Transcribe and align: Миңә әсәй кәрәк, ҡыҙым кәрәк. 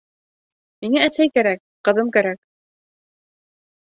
Миңә 0.85 1.03
әсәй 1.09 1.29
кәрәк, 1.35 1.61
ҡыҙым 1.89 2.09
кәрәк. 2.17 2.39